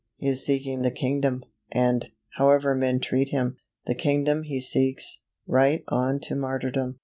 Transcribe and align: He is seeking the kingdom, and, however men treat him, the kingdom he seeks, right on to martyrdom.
He 0.15 0.27
is 0.29 0.43
seeking 0.43 0.81
the 0.81 0.89
kingdom, 0.89 1.43
and, 1.71 2.07
however 2.37 2.73
men 2.73 2.99
treat 3.01 3.29
him, 3.29 3.57
the 3.85 3.93
kingdom 3.93 4.41
he 4.41 4.59
seeks, 4.59 5.19
right 5.45 5.83
on 5.89 6.19
to 6.21 6.35
martyrdom. 6.35 6.97